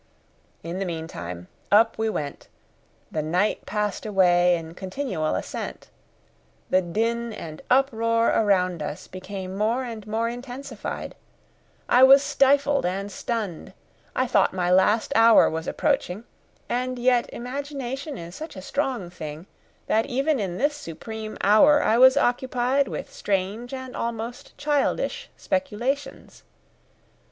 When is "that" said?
19.85-20.07